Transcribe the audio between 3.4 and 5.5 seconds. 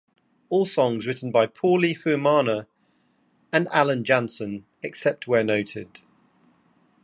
and Alan Jansson except where